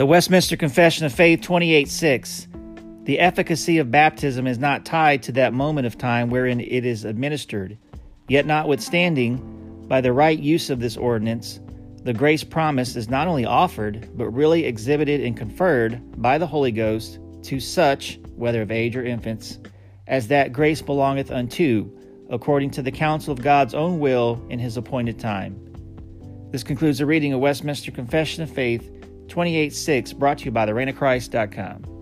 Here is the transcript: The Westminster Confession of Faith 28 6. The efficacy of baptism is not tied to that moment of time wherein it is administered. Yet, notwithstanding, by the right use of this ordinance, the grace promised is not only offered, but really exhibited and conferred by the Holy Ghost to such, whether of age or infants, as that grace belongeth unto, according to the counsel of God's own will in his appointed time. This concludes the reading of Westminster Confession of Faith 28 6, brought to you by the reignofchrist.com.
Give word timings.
The 0.00 0.06
Westminster 0.06 0.56
Confession 0.56 1.04
of 1.04 1.12
Faith 1.12 1.42
28 1.42 1.86
6. 1.86 2.48
The 3.02 3.18
efficacy 3.18 3.76
of 3.76 3.90
baptism 3.90 4.46
is 4.46 4.58
not 4.58 4.86
tied 4.86 5.22
to 5.24 5.32
that 5.32 5.52
moment 5.52 5.86
of 5.86 5.98
time 5.98 6.30
wherein 6.30 6.58
it 6.58 6.86
is 6.86 7.04
administered. 7.04 7.76
Yet, 8.26 8.46
notwithstanding, 8.46 9.84
by 9.88 10.00
the 10.00 10.14
right 10.14 10.38
use 10.38 10.70
of 10.70 10.80
this 10.80 10.96
ordinance, 10.96 11.60
the 12.02 12.14
grace 12.14 12.42
promised 12.42 12.96
is 12.96 13.10
not 13.10 13.28
only 13.28 13.44
offered, 13.44 14.08
but 14.16 14.30
really 14.30 14.64
exhibited 14.64 15.20
and 15.20 15.36
conferred 15.36 16.00
by 16.16 16.38
the 16.38 16.46
Holy 16.46 16.72
Ghost 16.72 17.18
to 17.42 17.60
such, 17.60 18.18
whether 18.36 18.62
of 18.62 18.70
age 18.70 18.96
or 18.96 19.04
infants, 19.04 19.58
as 20.06 20.28
that 20.28 20.54
grace 20.54 20.80
belongeth 20.80 21.30
unto, 21.30 21.90
according 22.30 22.70
to 22.70 22.80
the 22.80 22.90
counsel 22.90 23.34
of 23.34 23.42
God's 23.42 23.74
own 23.74 23.98
will 23.98 24.42
in 24.48 24.58
his 24.58 24.78
appointed 24.78 25.18
time. 25.18 25.60
This 26.52 26.64
concludes 26.64 26.96
the 26.96 27.04
reading 27.04 27.34
of 27.34 27.40
Westminster 27.40 27.90
Confession 27.90 28.42
of 28.42 28.50
Faith 28.50 28.90
28 29.30 29.72
6, 29.72 30.12
brought 30.12 30.38
to 30.38 30.44
you 30.44 30.50
by 30.50 30.66
the 30.66 30.72
reignofchrist.com. 30.72 31.99